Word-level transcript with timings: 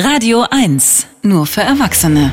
Radio 0.00 0.44
1, 0.48 1.08
nur 1.24 1.44
für 1.44 1.62
Erwachsene. 1.62 2.32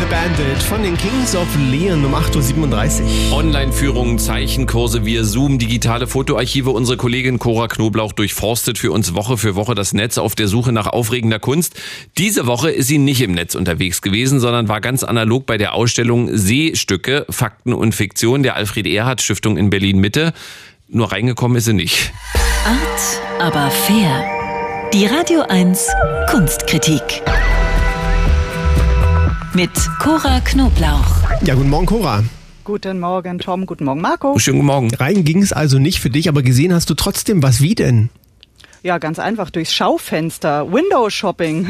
The 0.00 0.04
Bandit 0.10 0.60
von 0.64 0.82
den 0.82 0.96
Kings 0.96 1.36
of 1.36 1.46
Leon 1.70 2.04
um 2.04 2.12
8.37 2.12 3.02
Uhr. 3.30 3.36
Online-Führungen, 3.38 4.18
Zeichenkurse 4.18 5.04
via 5.04 5.22
Zoom, 5.22 5.60
digitale 5.60 6.08
Fotoarchive. 6.08 6.70
Unsere 6.70 6.96
Kollegin 6.96 7.38
Cora 7.38 7.68
Knoblauch 7.68 8.12
durchforstet 8.12 8.78
für 8.78 8.90
uns 8.90 9.14
Woche 9.14 9.38
für 9.38 9.54
Woche 9.54 9.76
das 9.76 9.92
Netz 9.92 10.18
auf 10.18 10.34
der 10.34 10.48
Suche 10.48 10.72
nach 10.72 10.88
aufregender 10.88 11.38
Kunst. 11.38 11.80
Diese 12.18 12.48
Woche 12.48 12.72
ist 12.72 12.88
sie 12.88 12.98
nicht 12.98 13.20
im 13.20 13.30
Netz 13.30 13.54
unterwegs 13.54 14.02
gewesen, 14.02 14.40
sondern 14.40 14.66
war 14.66 14.80
ganz 14.80 15.04
analog 15.04 15.46
bei 15.46 15.58
der 15.58 15.72
Ausstellung 15.72 16.36
Seestücke, 16.36 17.26
Fakten 17.30 17.74
und 17.74 17.94
Fiktion 17.94 18.42
der 18.42 18.56
Alfred 18.56 18.88
Erhard 18.88 19.22
Stiftung 19.22 19.56
in 19.56 19.70
Berlin 19.70 20.00
Mitte. 20.00 20.32
Nur 20.88 21.12
reingekommen 21.12 21.58
ist 21.58 21.66
sie 21.66 21.74
nicht. 21.74 22.12
Art, 22.64 23.40
aber 23.40 23.70
fair. 23.70 24.35
Die 24.96 25.04
Radio 25.04 25.42
1 25.42 25.88
Kunstkritik. 26.30 27.02
Mit 29.52 29.70
Cora 29.98 30.40
Knoblauch. 30.40 31.44
Ja, 31.44 31.54
guten 31.54 31.68
Morgen, 31.68 31.84
Cora. 31.84 32.24
Guten 32.64 32.98
Morgen, 32.98 33.38
Tom. 33.38 33.66
Guten 33.66 33.84
Morgen, 33.84 34.00
Marco. 34.00 34.38
Schönen 34.38 34.60
guten 34.60 34.68
Morgen. 34.68 34.94
Rein 34.94 35.22
ging 35.22 35.42
es 35.42 35.52
also 35.52 35.78
nicht 35.78 36.00
für 36.00 36.08
dich, 36.08 36.30
aber 36.30 36.40
gesehen 36.40 36.72
hast 36.72 36.88
du 36.88 36.94
trotzdem 36.94 37.42
was 37.42 37.60
wie 37.60 37.74
denn? 37.74 38.08
Ja, 38.86 38.98
ganz 38.98 39.18
einfach 39.18 39.50
durchs 39.50 39.74
Schaufenster. 39.74 40.72
Window 40.72 41.10
Shopping. 41.10 41.66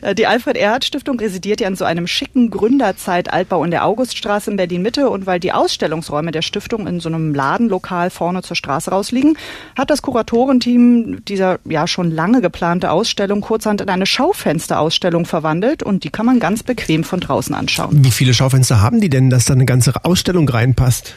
Äh, 0.00 0.14
die 0.14 0.26
Alfred 0.26 0.56
Erhard 0.56 0.84
Stiftung 0.84 1.20
residiert 1.20 1.60
ja 1.60 1.68
in 1.68 1.76
so 1.76 1.84
einem 1.84 2.06
schicken 2.06 2.50
Gründerzeit-Altbau 2.50 3.62
in 3.62 3.70
der 3.70 3.84
Auguststraße 3.84 4.50
in 4.50 4.56
Berlin-Mitte. 4.56 5.10
Und 5.10 5.26
weil 5.26 5.38
die 5.38 5.52
Ausstellungsräume 5.52 6.32
der 6.32 6.42
Stiftung 6.42 6.86
in 6.86 6.98
so 6.98 7.08
einem 7.08 7.34
Ladenlokal 7.34 8.10
vorne 8.10 8.42
zur 8.42 8.56
Straße 8.56 8.90
rausliegen, 8.90 9.36
hat 9.76 9.90
das 9.90 10.02
Kuratorenteam 10.02 11.24
dieser 11.26 11.60
ja 11.64 11.86
schon 11.86 12.10
lange 12.10 12.40
geplante 12.40 12.90
Ausstellung 12.90 13.42
kurzhand 13.42 13.82
in 13.82 13.90
eine 13.90 14.06
Schaufensterausstellung 14.06 15.26
verwandelt. 15.26 15.82
Und 15.82 16.02
die 16.02 16.10
kann 16.10 16.26
man 16.26 16.40
ganz 16.40 16.62
bequem 16.62 17.04
von 17.04 17.20
draußen 17.20 17.54
anschauen. 17.54 18.04
Wie 18.04 18.10
viele 18.10 18.34
Schaufenster 18.34 18.80
haben 18.80 19.00
die 19.00 19.10
denn, 19.10 19.30
dass 19.30 19.44
da 19.44 19.54
eine 19.54 19.66
ganze 19.66 20.04
Ausstellung 20.04 20.48
reinpasst? 20.48 21.14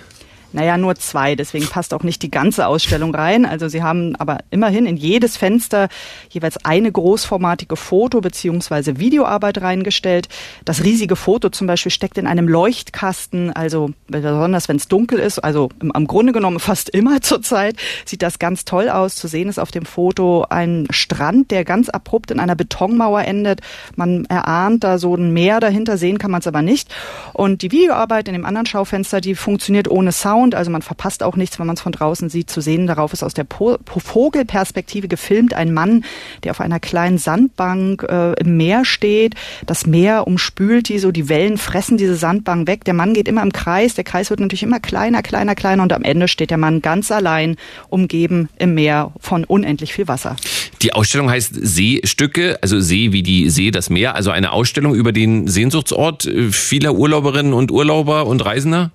Naja, 0.55 0.77
nur 0.77 0.95
zwei, 0.95 1.35
deswegen 1.35 1.67
passt 1.67 1.93
auch 1.93 2.03
nicht 2.03 2.23
die 2.23 2.31
ganze 2.31 2.67
Ausstellung 2.67 3.13
rein. 3.13 3.45
Also 3.45 3.67
sie 3.67 3.83
haben 3.83 4.15
aber 4.15 4.37
immerhin 4.51 4.85
in 4.85 4.95
jedes 4.95 5.35
Fenster 5.35 5.89
jeweils 6.29 6.63
eine 6.63 6.89
großformatige 6.89 7.75
Foto- 7.75 8.21
bzw. 8.21 8.97
Videoarbeit 8.97 9.61
reingestellt. 9.61 10.29
Das 10.63 10.85
riesige 10.85 11.17
Foto 11.17 11.49
zum 11.49 11.67
Beispiel 11.67 11.91
steckt 11.91 12.17
in 12.17 12.25
einem 12.25 12.47
Leuchtkasten, 12.47 13.51
also 13.51 13.89
besonders 14.07 14.69
wenn 14.69 14.77
es 14.77 14.87
dunkel 14.87 15.19
ist, 15.19 15.39
also 15.39 15.71
im, 15.81 15.91
am 15.91 16.07
Grunde 16.07 16.31
genommen 16.31 16.61
fast 16.61 16.87
immer 16.87 17.19
zurzeit, 17.21 17.75
sieht 18.05 18.21
das 18.21 18.39
ganz 18.39 18.63
toll 18.63 18.87
aus. 18.87 19.15
Zu 19.15 19.27
sehen 19.27 19.49
ist 19.49 19.59
auf 19.59 19.71
dem 19.71 19.85
Foto 19.85 20.45
ein 20.49 20.87
Strand, 20.89 21.51
der 21.51 21.65
ganz 21.65 21.89
abrupt 21.89 22.31
in 22.31 22.39
einer 22.39 22.55
Betonmauer 22.55 23.25
endet. 23.25 23.59
Man 23.97 24.23
erahnt 24.27 24.85
da 24.85 24.99
so 24.99 25.15
ein 25.15 25.33
Meer 25.33 25.59
dahinter, 25.59 25.97
sehen 25.97 26.17
kann 26.17 26.31
man 26.31 26.39
es 26.39 26.47
aber 26.47 26.61
nicht. 26.61 26.95
Und 27.33 27.61
die 27.61 27.73
Videoarbeit 27.73 28.29
in 28.29 28.35
dem 28.35 28.45
anderen 28.45 28.67
Schaufenster, 28.67 29.19
die 29.19 29.35
funktioniert 29.35 29.89
ohne 29.89 30.13
Sound 30.13 30.44
Sound, 30.45 30.55
also 30.55 30.71
man 30.71 30.81
verpasst 30.81 31.23
auch 31.23 31.35
nichts, 31.35 31.59
wenn 31.59 31.67
man 31.67 31.75
es 31.75 31.81
von 31.81 31.91
draußen 31.91 32.29
sieht. 32.29 32.49
Zu 32.49 32.61
sehen 32.61 32.87
darauf 32.87 33.13
ist 33.13 33.23
aus 33.23 33.33
der 33.33 33.43
po 33.43 33.77
Vogelperspektive 33.85 35.07
gefilmt 35.07 35.53
ein 35.53 35.73
Mann, 35.73 36.05
der 36.43 36.51
auf 36.51 36.61
einer 36.61 36.79
kleinen 36.79 37.17
Sandbank 37.17 38.03
äh, 38.03 38.33
im 38.33 38.57
Meer 38.57 38.85
steht. 38.85 39.35
Das 39.65 39.87
Meer 39.87 40.27
umspült 40.27 40.89
die 40.89 40.99
so, 40.99 41.11
die 41.11 41.29
Wellen 41.29 41.57
fressen 41.57 41.97
diese 41.97 42.15
Sandbank 42.15 42.67
weg. 42.67 42.85
Der 42.85 42.93
Mann 42.93 43.13
geht 43.13 43.27
immer 43.27 43.41
im 43.41 43.51
Kreis, 43.51 43.95
der 43.95 44.03
Kreis 44.03 44.29
wird 44.29 44.39
natürlich 44.39 44.63
immer 44.63 44.79
kleiner, 44.79 45.21
kleiner, 45.23 45.55
kleiner 45.55 45.83
und 45.83 45.93
am 45.93 46.03
Ende 46.03 46.27
steht 46.27 46.51
der 46.51 46.57
Mann 46.57 46.81
ganz 46.81 47.11
allein, 47.11 47.55
umgeben 47.89 48.49
im 48.57 48.75
Meer 48.75 49.11
von 49.19 49.43
unendlich 49.43 49.93
viel 49.93 50.07
Wasser. 50.07 50.35
Die 50.81 50.93
Ausstellung 50.93 51.29
heißt 51.29 51.53
Seestücke, 51.55 52.59
also 52.61 52.79
See 52.79 53.11
wie 53.11 53.23
die 53.23 53.49
See, 53.49 53.71
das 53.71 53.89
Meer, 53.89 54.15
also 54.15 54.29
eine 54.29 54.51
Ausstellung 54.51 54.93
über 54.93 55.11
den 55.11 55.47
Sehnsuchtsort 55.47 56.29
vieler 56.51 56.93
Urlauberinnen 56.93 57.53
und 57.53 57.71
Urlauber 57.71 58.27
und 58.27 58.45
Reisender? 58.45 58.91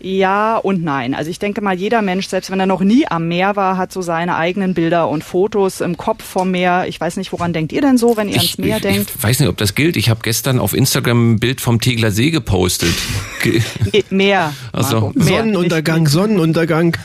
Ja 0.00 0.56
und 0.56 0.84
nein. 0.84 1.14
Also 1.14 1.30
ich 1.30 1.38
denke 1.38 1.60
mal, 1.60 1.74
jeder 1.74 2.02
Mensch, 2.02 2.28
selbst 2.28 2.50
wenn 2.50 2.60
er 2.60 2.66
noch 2.66 2.80
nie 2.80 3.06
am 3.06 3.28
Meer 3.28 3.56
war, 3.56 3.76
hat 3.76 3.92
so 3.92 4.02
seine 4.02 4.36
eigenen 4.36 4.74
Bilder 4.74 5.08
und 5.08 5.24
Fotos 5.24 5.80
im 5.80 5.96
Kopf 5.96 6.22
vom 6.22 6.50
Meer. 6.50 6.86
Ich 6.88 7.00
weiß 7.00 7.16
nicht, 7.16 7.32
woran 7.32 7.52
denkt 7.52 7.72
ihr 7.72 7.80
denn 7.80 7.98
so, 7.98 8.16
wenn 8.16 8.28
ihr 8.28 8.36
ich, 8.36 8.42
ans 8.42 8.58
Meer 8.58 8.76
ich, 8.76 8.82
denkt? 8.82 9.12
Ich 9.16 9.22
weiß 9.22 9.40
nicht, 9.40 9.48
ob 9.48 9.56
das 9.56 9.74
gilt. 9.74 9.96
Ich 9.96 10.10
habe 10.10 10.20
gestern 10.22 10.58
auf 10.58 10.74
Instagram 10.74 11.32
ein 11.32 11.40
Bild 11.40 11.60
vom 11.60 11.80
Tegler 11.80 12.10
See 12.10 12.30
gepostet. 12.30 12.94
Meer. 14.10 14.52
Also 14.72 15.12
Sonnenuntergang, 15.14 16.06
Sonnenuntergang. 16.06 16.96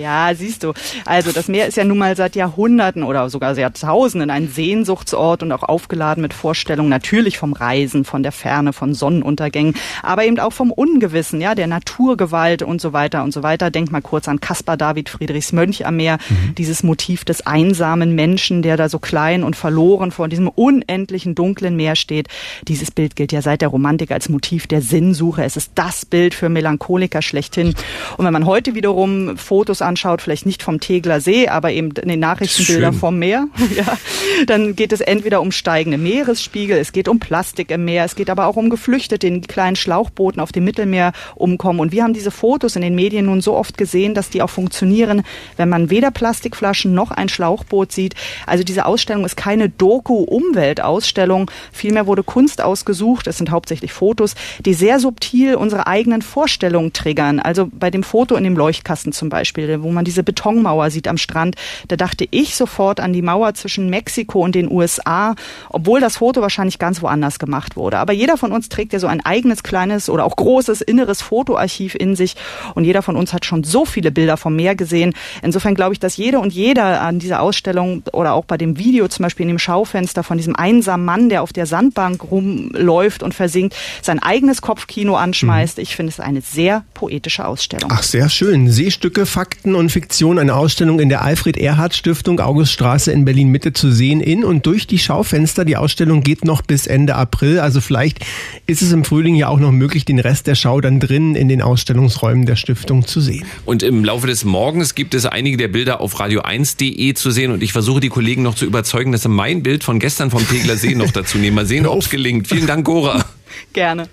Ja, 0.00 0.32
siehst 0.34 0.62
du. 0.62 0.72
Also 1.04 1.30
das 1.32 1.48
Meer 1.48 1.66
ist 1.66 1.76
ja 1.76 1.84
nun 1.84 1.98
mal 1.98 2.16
seit 2.16 2.34
Jahrhunderten 2.36 3.02
oder 3.02 3.28
sogar 3.28 3.56
Jahrtausenden 3.56 4.30
ein 4.30 4.48
Sehnsuchtsort 4.48 5.42
und 5.42 5.52
auch 5.52 5.62
aufgeladen 5.62 6.22
mit 6.22 6.32
Vorstellungen 6.32 6.88
natürlich 6.88 7.38
vom 7.38 7.52
Reisen, 7.52 8.04
von 8.04 8.22
der 8.22 8.32
Ferne, 8.32 8.72
von 8.72 8.94
Sonnenuntergängen, 8.94 9.74
aber 10.02 10.24
eben 10.24 10.38
auch 10.38 10.52
vom 10.52 10.72
Ungewissen, 10.72 11.40
ja, 11.40 11.54
der 11.54 11.66
Naturgewalt 11.66 12.62
und 12.62 12.80
so 12.80 12.92
weiter 12.92 13.22
und 13.22 13.32
so 13.32 13.42
weiter. 13.42 13.70
Denk 13.70 13.92
mal 13.92 14.00
kurz 14.00 14.28
an 14.28 14.40
Caspar 14.40 14.76
David 14.76 15.08
Friedrichs 15.08 15.52
Mönch 15.52 15.84
am 15.86 15.96
Meer, 15.96 16.18
mhm. 16.28 16.54
dieses 16.54 16.82
Motiv 16.82 17.24
des 17.24 17.46
einsamen 17.46 18.14
Menschen, 18.14 18.62
der 18.62 18.76
da 18.76 18.88
so 18.88 18.98
klein 18.98 19.44
und 19.44 19.54
verloren 19.54 20.12
vor 20.12 20.28
diesem 20.28 20.48
unendlichen 20.48 21.34
dunklen 21.34 21.76
Meer 21.76 21.96
steht. 21.96 22.28
Dieses 22.66 22.90
Bild 22.90 23.16
gilt 23.16 23.32
ja 23.32 23.42
seit 23.42 23.60
der 23.60 23.68
Romantik 23.68 24.12
als 24.12 24.28
Motiv 24.28 24.66
der 24.66 24.80
Sinnsuche. 24.80 25.44
Es 25.44 25.56
ist 25.56 25.72
das 25.74 26.06
Bild 26.06 26.32
für 26.32 26.48
Melancholiker 26.48 27.20
schlechthin. 27.20 27.74
Und 28.16 28.24
wenn 28.24 28.32
man 28.32 28.46
heute 28.46 28.74
wiederum 28.74 29.36
Fotos 29.36 29.80
Fotos 29.80 29.82
anschaut, 29.90 30.22
vielleicht 30.22 30.46
nicht 30.46 30.62
vom 30.62 30.80
Tegler 30.80 31.20
See, 31.20 31.48
aber 31.48 31.72
eben 31.72 31.90
in 31.90 32.08
den 32.08 32.20
Nachrichtenbildern 32.20 32.94
vom 32.94 33.18
Meer, 33.18 33.48
ja, 33.76 33.98
dann 34.46 34.76
geht 34.76 34.92
es 34.92 35.00
entweder 35.00 35.40
um 35.40 35.52
steigende 35.52 35.98
Meeresspiegel, 35.98 36.78
es 36.78 36.92
geht 36.92 37.08
um 37.08 37.18
Plastik 37.18 37.70
im 37.70 37.84
Meer, 37.84 38.04
es 38.04 38.14
geht 38.14 38.30
aber 38.30 38.46
auch 38.46 38.56
um 38.56 38.70
Geflüchtete 38.70 39.26
in 39.26 39.42
kleinen 39.42 39.76
Schlauchbooten 39.76 40.40
auf 40.40 40.52
dem 40.52 40.64
Mittelmeer 40.64 41.12
umkommen. 41.34 41.80
Und 41.80 41.92
wir 41.92 42.04
haben 42.04 42.14
diese 42.14 42.30
Fotos 42.30 42.76
in 42.76 42.82
den 42.82 42.94
Medien 42.94 43.26
nun 43.26 43.40
so 43.40 43.54
oft 43.54 43.76
gesehen, 43.76 44.14
dass 44.14 44.30
die 44.30 44.42
auch 44.42 44.50
funktionieren, 44.50 45.22
wenn 45.56 45.68
man 45.68 45.90
weder 45.90 46.10
Plastikflaschen 46.10 46.94
noch 46.94 47.10
ein 47.10 47.28
Schlauchboot 47.28 47.92
sieht. 47.92 48.14
Also 48.46 48.62
diese 48.64 48.86
Ausstellung 48.86 49.24
ist 49.24 49.36
keine 49.36 49.68
Doku-Umweltausstellung. 49.68 51.50
Vielmehr 51.72 52.06
wurde 52.06 52.22
Kunst 52.22 52.62
ausgesucht. 52.62 53.26
Es 53.26 53.38
sind 53.38 53.50
hauptsächlich 53.50 53.92
Fotos, 53.92 54.34
die 54.64 54.74
sehr 54.74 55.00
subtil 55.00 55.54
unsere 55.54 55.86
eigenen 55.86 56.22
Vorstellungen 56.22 56.92
triggern. 56.92 57.40
Also 57.40 57.68
bei 57.70 57.90
dem 57.90 58.02
Foto 58.02 58.36
in 58.36 58.44
dem 58.44 58.56
Leuchtkasten 58.56 59.12
zum 59.12 59.28
Beispiel 59.28 59.69
wo 59.82 59.90
man 59.90 60.04
diese 60.04 60.22
Betonmauer 60.22 60.90
sieht 60.90 61.08
am 61.08 61.18
Strand, 61.18 61.56
da 61.88 61.96
dachte 61.96 62.26
ich 62.30 62.56
sofort 62.56 63.00
an 63.00 63.12
die 63.12 63.22
Mauer 63.22 63.54
zwischen 63.54 63.90
Mexiko 63.90 64.42
und 64.42 64.54
den 64.54 64.70
USA, 64.70 65.34
obwohl 65.68 66.00
das 66.00 66.18
Foto 66.18 66.40
wahrscheinlich 66.40 66.78
ganz 66.78 67.02
woanders 67.02 67.38
gemacht 67.38 67.76
wurde. 67.76 67.98
Aber 67.98 68.12
jeder 68.12 68.36
von 68.36 68.52
uns 68.52 68.68
trägt 68.68 68.92
ja 68.92 68.98
so 68.98 69.06
ein 69.06 69.24
eigenes 69.24 69.62
kleines 69.62 70.08
oder 70.08 70.24
auch 70.24 70.36
großes 70.36 70.80
inneres 70.80 71.22
Fotoarchiv 71.22 71.94
in 71.94 72.16
sich 72.16 72.36
und 72.74 72.84
jeder 72.84 73.02
von 73.02 73.16
uns 73.16 73.32
hat 73.32 73.44
schon 73.44 73.64
so 73.64 73.84
viele 73.84 74.10
Bilder 74.10 74.36
vom 74.36 74.56
Meer 74.56 74.74
gesehen. 74.74 75.14
Insofern 75.42 75.74
glaube 75.74 75.92
ich, 75.92 76.00
dass 76.00 76.16
jede 76.16 76.38
und 76.38 76.52
jeder 76.52 77.00
an 77.00 77.18
dieser 77.18 77.40
Ausstellung 77.40 78.02
oder 78.12 78.34
auch 78.34 78.44
bei 78.44 78.56
dem 78.56 78.78
Video 78.78 79.08
zum 79.08 79.24
Beispiel 79.24 79.44
in 79.44 79.48
dem 79.48 79.58
Schaufenster 79.58 80.22
von 80.22 80.36
diesem 80.36 80.56
einsamen 80.56 81.04
Mann, 81.04 81.28
der 81.28 81.42
auf 81.42 81.52
der 81.52 81.66
Sandbank 81.66 82.30
rumläuft 82.30 83.22
und 83.22 83.34
versinkt, 83.34 83.76
sein 84.02 84.18
eigenes 84.18 84.62
Kopfkino 84.62 85.16
anschmeißt. 85.16 85.78
Mhm. 85.78 85.82
Ich 85.82 85.96
finde 85.96 86.10
es 86.10 86.20
eine 86.20 86.40
sehr 86.40 86.84
poetische 86.94 87.46
Ausstellung. 87.46 87.90
Ach, 87.92 88.02
sehr 88.02 88.28
schön. 88.28 88.70
Seestücke, 88.70 89.26
Fakten 89.26 89.59
Fakten 89.60 89.74
und 89.74 89.92
Fiktion 89.92 90.38
eine 90.38 90.54
Ausstellung 90.54 91.00
in 91.00 91.10
der 91.10 91.20
Alfred 91.20 91.58
Erhard 91.58 91.94
Stiftung 91.94 92.40
Auguststraße 92.40 93.12
in 93.12 93.26
Berlin 93.26 93.48
Mitte 93.48 93.74
zu 93.74 93.92
sehen 93.92 94.22
in 94.22 94.42
und 94.42 94.64
durch 94.64 94.86
die 94.86 94.98
Schaufenster. 94.98 95.66
Die 95.66 95.76
Ausstellung 95.76 96.22
geht 96.22 96.46
noch 96.46 96.62
bis 96.62 96.86
Ende 96.86 97.14
April, 97.14 97.58
also 97.58 97.82
vielleicht 97.82 98.20
ist 98.66 98.80
es 98.80 98.90
im 98.92 99.04
Frühling 99.04 99.34
ja 99.34 99.48
auch 99.48 99.60
noch 99.60 99.70
möglich, 99.70 100.06
den 100.06 100.18
Rest 100.18 100.46
der 100.46 100.54
Schau 100.54 100.80
dann 100.80 100.98
drinnen 100.98 101.34
in 101.34 101.50
den 101.50 101.60
Ausstellungsräumen 101.60 102.46
der 102.46 102.56
Stiftung 102.56 103.06
zu 103.06 103.20
sehen. 103.20 103.44
Und 103.66 103.82
im 103.82 104.02
Laufe 104.02 104.26
des 104.26 104.46
Morgens 104.46 104.94
gibt 104.94 105.12
es 105.12 105.26
einige 105.26 105.58
der 105.58 105.68
Bilder 105.68 106.00
auf 106.00 106.18
radio1.de 106.18 107.12
zu 107.12 107.30
sehen 107.30 107.52
und 107.52 107.62
ich 107.62 107.74
versuche 107.74 108.00
die 108.00 108.08
Kollegen 108.08 108.42
noch 108.42 108.54
zu 108.54 108.64
überzeugen, 108.64 109.12
dass 109.12 109.24
sie 109.24 109.28
mein 109.28 109.62
Bild 109.62 109.84
von 109.84 109.98
gestern 109.98 110.30
vom 110.30 110.48
Tegler 110.48 110.76
See 110.76 110.94
noch 110.94 111.10
dazu 111.10 111.36
nehmen. 111.36 111.56
Mal 111.56 111.66
sehen, 111.66 111.86
ob 111.86 112.00
es 112.00 112.08
gelingt. 112.08 112.48
Vielen 112.48 112.66
Dank, 112.66 112.86
Gora. 112.86 113.26
Gerne. 113.74 114.08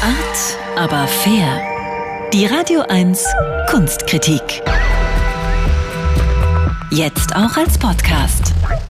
Art, 0.00 0.58
aber 0.78 1.06
fair. 1.06 1.69
Die 2.32 2.46
Radio 2.46 2.82
1 2.82 3.24
Kunstkritik. 3.68 4.62
Jetzt 6.92 7.34
auch 7.34 7.56
als 7.56 7.76
Podcast. 7.76 8.54